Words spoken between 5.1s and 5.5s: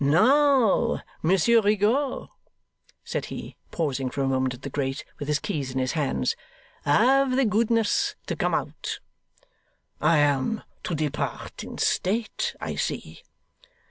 with his